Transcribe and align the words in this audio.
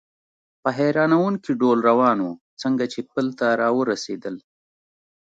په 0.61 0.69
حیرانوونکي 0.77 1.51
ډول 1.61 1.79
روان 1.89 2.17
و، 2.21 2.27
څنګه 2.61 2.85
چې 2.93 2.99
پل 3.11 3.27
ته 3.39 3.47
را 3.61 3.69
ورسېدل. 3.77 4.35